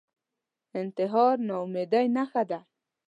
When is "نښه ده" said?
2.15-2.59